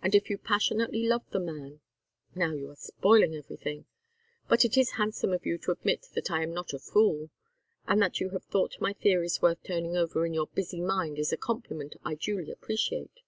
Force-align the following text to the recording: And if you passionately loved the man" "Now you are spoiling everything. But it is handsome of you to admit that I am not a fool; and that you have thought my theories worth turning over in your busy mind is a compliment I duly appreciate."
And 0.00 0.14
if 0.14 0.30
you 0.30 0.38
passionately 0.38 1.06
loved 1.06 1.32
the 1.32 1.38
man" 1.38 1.82
"Now 2.34 2.54
you 2.54 2.70
are 2.70 2.76
spoiling 2.76 3.34
everything. 3.34 3.84
But 4.48 4.64
it 4.64 4.78
is 4.78 4.92
handsome 4.92 5.34
of 5.34 5.44
you 5.44 5.58
to 5.58 5.70
admit 5.72 6.06
that 6.14 6.30
I 6.30 6.42
am 6.42 6.54
not 6.54 6.72
a 6.72 6.78
fool; 6.78 7.28
and 7.86 8.00
that 8.00 8.20
you 8.20 8.30
have 8.30 8.44
thought 8.44 8.80
my 8.80 8.94
theories 8.94 9.42
worth 9.42 9.62
turning 9.62 9.98
over 9.98 10.24
in 10.24 10.32
your 10.32 10.46
busy 10.46 10.80
mind 10.80 11.18
is 11.18 11.30
a 11.30 11.36
compliment 11.36 11.94
I 12.02 12.14
duly 12.14 12.50
appreciate." 12.50 13.20